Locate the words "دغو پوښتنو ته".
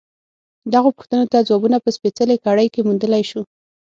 0.73-1.45